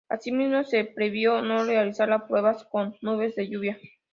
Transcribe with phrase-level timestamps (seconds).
[0.09, 3.77] Así mismo se previó no realizar la prueba con nubes de lluvia.